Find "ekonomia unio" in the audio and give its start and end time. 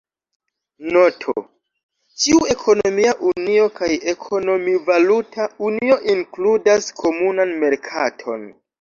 2.55-3.69